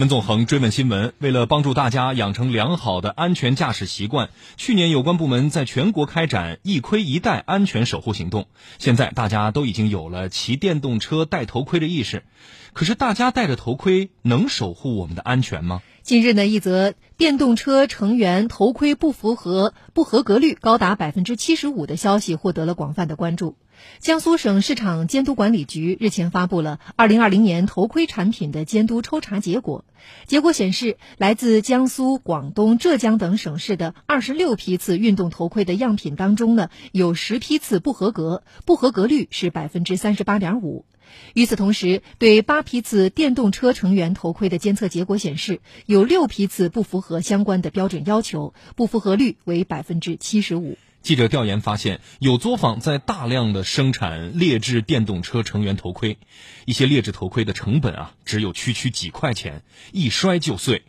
[0.00, 8.46] 温纵横追问新闻：为了帮助大家养成良好的安全驾驶习惯，去年有关部门在全国开展“一盔一带”安全守护行动。
[8.78, 12.22] 现在大家都已经有了骑电动车戴头盔的意识，
[12.72, 15.82] 可是大家戴着头盔能守护我们的安全吗？
[16.10, 23.54] 近日呢，一则电动车成员头盔不符合不合格率高达百分之七十五的消息获得了广泛的关注。
[24.00, 29.84] 江苏省市场监督管理局日前发布了二零二零年头盔产品的监督抽查结果。
[30.26, 40.84] 结果显示，来自江苏、广东、浙江等省市的二十六批次运动头盔的样品当中呢，有十批次不合格，不合格率是百分之三十八点五。
[41.34, 50.76] 与此同时，对八批次电动车成员头盔的监测结果显示，有六批次不符合相关的标准要求，不符合率为百分之七十五。
[51.02, 56.18] 记者调研发现，有作坊在大量的生产劣质电动车成员头盔，
[56.66, 60.82] 一些劣质头盔的成本啊，只有区区几块钱，一摔就碎。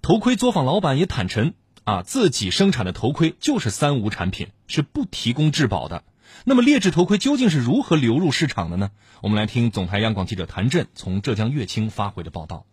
[0.00, 1.52] 头盔作坊老板也坦陈
[1.84, 6.04] 啊，自己生产的头盔就是三无产品，是不提供质保的。
[6.44, 8.90] 那么劣质头盔究竟是如何流入市场的呢？
[9.22, 12.66] 我们来听总台央广记者谭震从浙江乐清发回的报道。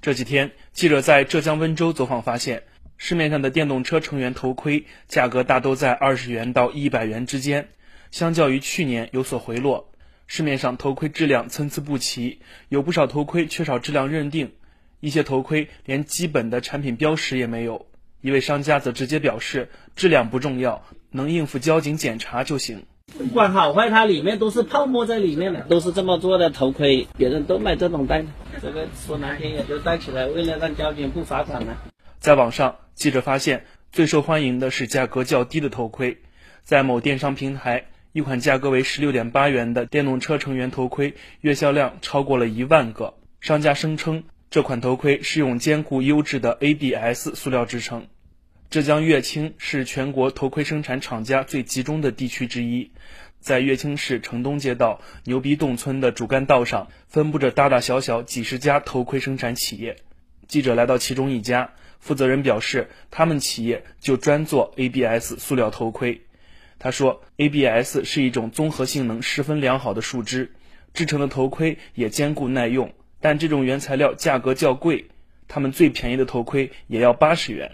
[0.00, 2.62] 这几天，记者在浙江温州走访发现。
[3.02, 7.70] 市面上的电动车成员头盔价格大都在二十元到一百元之间，
[8.10, 9.90] 相较于去年有所回落。
[10.26, 14.52] 市面上头盔质量参差不齐，有不少头盔缺少质量认定，
[15.00, 17.86] 一些头盔连基本的产品标识也没有。
[18.20, 22.84] 一位商家则直接表示，质量不重要，能应付交警检查就行。
[23.18, 28.24] 不管好坏，它里面都是泡沫在里面的，都是这么做的头盔，别人都买这种戴，
[28.62, 31.76] 这个说难听也就戴起来，为了让交警不罚款呢。
[32.20, 36.18] 在网上，记者发现最受欢迎的是价格较低的头盔。
[36.62, 43.14] 在某电商平台，一款价格为十六点八元的电动车成员头盔，月销量超过了一万个。
[43.40, 48.06] 商家声称，这款头盔是用坚固优质的 ABS 塑料制成。
[48.70, 52.92] 浙江乐清是全国头盔生产厂家最集中的地区之一，
[53.40, 59.96] 在乐清市城东街道牛逼洞村的主干道上，分布着大大小小几十家头盔生产企业。
[60.46, 61.72] 记者来到其中一家。
[61.98, 66.20] 负责人表示，他们企业就专做 ABS 塑料头盔。
[66.78, 70.52] 他说，ABS 是一种综合性能十分良好的树脂，
[70.94, 72.94] 制成的头盔也坚固耐用。
[73.20, 75.06] 但这种原材料价格较贵，
[75.48, 77.72] 他们最便宜的头盔也要八十元。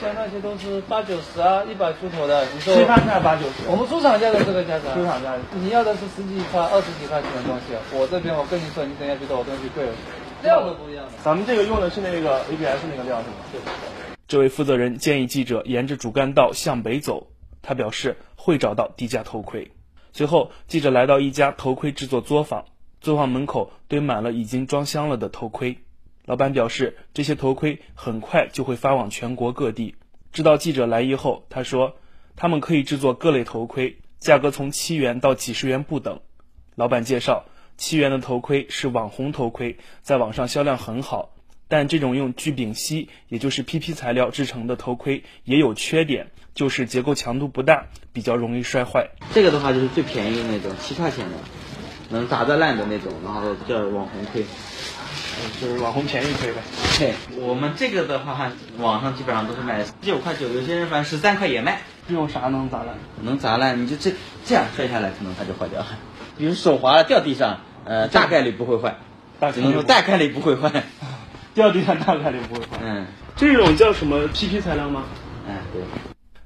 [0.00, 2.44] 像那些都是八九十啊，一百出头的。
[2.52, 4.92] 你说批发价八九十，我们出厂价的这个价格。
[4.94, 9.92] 出厂价，你要的是十几块、二十几块钱的东西，我这边我跟你说，你等下觉得我东西贵了。
[10.42, 11.06] 料都不一样。
[11.22, 13.34] 咱们这个用的是那个 ABS 那个料是吗？
[13.52, 13.60] 对。
[14.26, 17.28] 这位负责人建议记者沿着主干道向北走，
[17.62, 19.70] 他表示会找到低价头盔。
[20.12, 22.64] 随后，记者来到一家头盔制作作坊，
[23.00, 25.78] 作坊门口堆满了已经装箱了的头盔。
[26.24, 29.94] 老板表示，这些头盔很快就会发往全国各地。
[30.32, 31.96] 知道记者来意后，他说，
[32.36, 36.20] 他们可以制作各类头盔，价格从七元到几十元不等。
[36.74, 37.44] 老板介绍。
[37.76, 41.34] 七元的头盔是网红头盔，在网上销量很好。
[41.66, 49.10] 但这种用聚丙烯，也就是 PP 材料制成的头盔也有缺点，就是结构强度不大，比较容易摔坏。
[49.32, 51.36] 这个的话就是最便宜的那种，七块钱的，
[52.10, 54.44] 能砸得烂的那种，然后叫网红盔，
[55.60, 56.58] 就是网红便宜盔呗。
[56.98, 61.80] 对，我们这个的话，网上基本上都是卖十九块九，有些人反正十三块也卖。
[62.08, 62.96] 用啥能砸烂？
[63.22, 64.12] 能砸烂，你就这
[64.44, 65.86] 这样摔下来，可能它就坏掉了。
[66.36, 68.96] 比如手滑了掉地上，呃，大概率不会坏，
[69.54, 70.84] 只能说大概率不会坏，
[71.54, 72.78] 掉地上大概率不会坏。
[72.82, 73.06] 嗯，
[73.36, 75.04] 这种叫什么 PP 材料吗？
[75.48, 75.82] 嗯，对。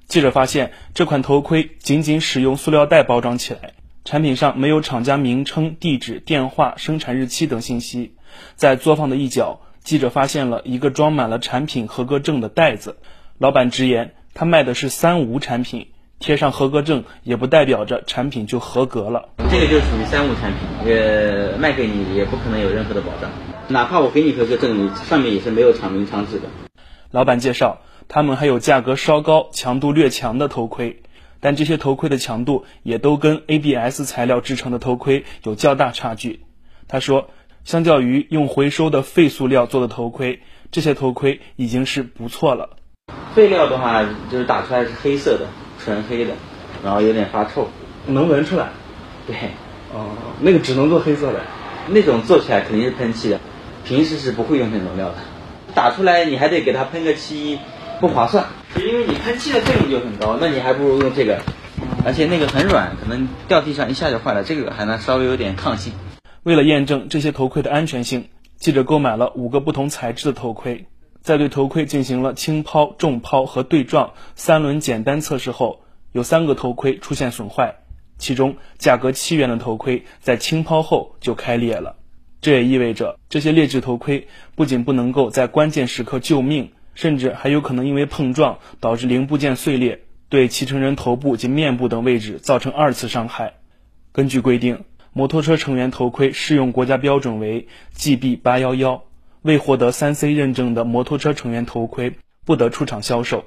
[0.07, 3.73] 记者发现，这款头盔仅仅使用塑料袋包装起来，
[4.05, 8.15] 产品上没有厂家名称、地址、电话、生产日期等信息。
[8.57, 12.97] 在作坊的一角，记者发现了一个装满了产品合格证的袋子。
[13.39, 15.89] 老板直言，他卖的是三无产品。
[16.21, 23.31] 贴上合格证也不代表着产品就合格了，这个就属于三无产品，呃，卖给你也不可能有任何的保障，
[23.69, 26.49] 哪怕我给你合格证，你上面也是没有厂名厂址的。
[27.13, 31.03] 老板介绍，他们还有价格稍高、强度略强的头盔，
[31.39, 36.41] 但这些头盔的强度也都跟 ABS 材料制成的头盔有较大差距。
[36.89, 37.31] 他说，
[37.65, 40.41] 相较于用回收的废塑料做的头盔，
[40.71, 42.77] 这些头盔已经是不错了。
[43.35, 45.47] 废料的话，就是打出来是黑色的。
[45.81, 46.33] 纯黑的，
[46.85, 47.69] 然后有点发臭，
[48.05, 48.69] 能闻出来。
[49.29, 49.37] 对，
[49.95, 50.09] 哦，
[50.41, 51.41] 那个只能做黑色的，
[51.87, 53.39] 那种做起来肯定是喷漆的，
[53.85, 55.15] 平时是不会用那种料的。
[55.73, 57.61] 打出来你还得给它喷个漆，
[58.01, 58.45] 不划算，
[58.77, 61.41] 因为你喷漆的费用就很高，那你还不如用这个，
[62.05, 65.93] 而且那个很软，可能掉地上一下就坏了，这个还能稍微有点抗性。
[66.43, 70.87] 为了验证这些头盔的安全性，记者购买了五个不同材质的头盔，
[71.21, 75.83] 在对头盔进行了轻抛、重抛和对撞三轮简单测试后，
[76.13, 77.77] 有三个头盔出现损坏，
[78.19, 81.97] 其中价格七元的头盔在轻抛后就开裂了。
[82.41, 93.55] 这也意味着这些劣质头盔不仅不能够在关键时刻救命，甚至还有可能因为碰撞导致零部件碎裂，对骑乘人头部及面部等位置造成二次伤害。
[94.13, 94.85] 根据规定，
[95.19, 97.67] 摩托车成员头盔适用国家标准为
[97.97, 99.03] GB 八幺幺，
[99.43, 102.13] 未获得三 C 认证的摩托车成员头盔
[102.47, 103.45] 不得出厂销售。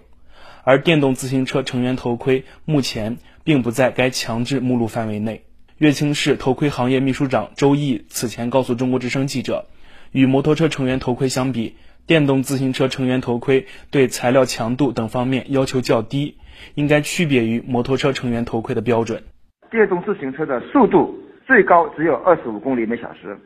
[0.65, 5.45] 而电动自行车成员头盔目前并不在该强制目录范围内。
[5.77, 9.67] 乐清市头盔行业秘书长周毅此前告诉中国之声记者，
[10.12, 16.35] 与摩托车成员头盔相比，电动自行车成员头盔对材料强度等方面要求较低，
[16.75, 19.24] 应该区别于摩托车成员头盔的标准。
[19.71, 21.15] 电动自行车的速度
[21.45, 23.38] 最高只有二十五公里每小时，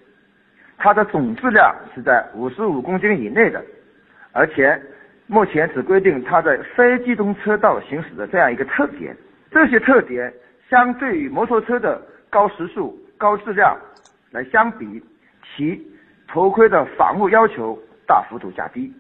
[0.77, 3.63] 它的总质量是在五十五公斤以内的，
[4.31, 4.81] 而且
[5.27, 9.15] 目前只规定它在非机动车道行驶的这样一个特点，
[9.51, 10.33] 这些特点
[10.69, 12.01] 相对于摩托车的。
[12.27, 13.79] 高时速、高质量
[14.31, 15.01] 来相比，
[15.55, 15.81] 其
[16.27, 18.91] 头盔的防护要求大幅度降低。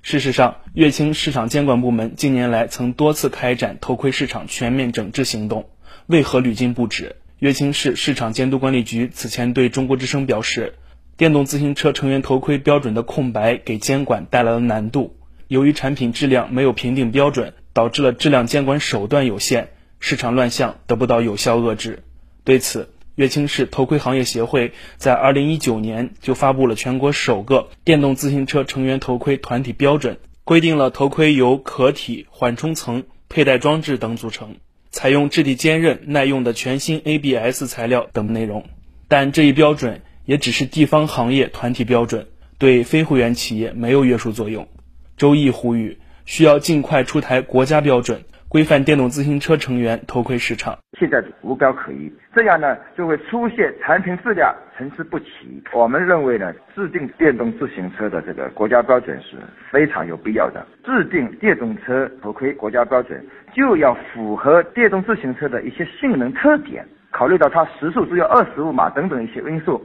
[0.00, 5.70] 事实上，乐清市场监管部门近年来曾多次开展头盔市场全面整治行动，
[6.06, 7.16] 为何屡禁不止？
[7.38, 10.74] 乐清市市场监督管理局此前对中国之声表示，
[11.16, 19.68] 电动自行车成员头盔标准的空白给监管带来了难度，由于产品质量没有评定标准，导致了质量监管手段有限，
[20.00, 22.02] 市场乱象得不到有效遏制。
[22.42, 34.56] 对此，乐清市头盔行业协会在二零一九年就发布了全国首个电动自行车成员头盔团体标准，规定了头盔由壳体、缓冲层、佩戴装置等组成，
[34.90, 38.64] 采用质地坚韧、耐用的全新 ABS 材料等内容。
[39.08, 42.26] 但这一标准也只是地方行业团体标准，
[42.58, 44.68] 对非会员企业没有约束作用。
[45.16, 48.24] 周毅呼吁，需要尽快出台国家标准。
[48.48, 55.60] 规范电动自行车成员头盔市场，现在无标可依，这样呢就会出现产品质量参差不齐。
[55.72, 59.36] 我们认为呢，制定电动自行车的这个国家标准是
[59.72, 60.64] 非常有必要的。
[60.84, 63.20] 制定电动车头盔国家标准，
[63.52, 69.82] 就要符合电动自行车的一些性能特点，考虑到它时速只有二十五码等等一些因素，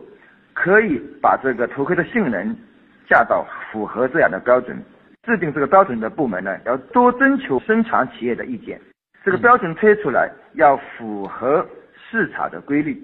[0.53, 2.55] 可以把这个头盔的性能
[3.09, 4.77] 降到符合这样的标准。
[5.23, 8.79] 制定这个标准的部门呢，要多征求生产企业的意见。
[9.25, 11.65] 这个标准推出来要符合
[12.11, 13.01] 市场的规律。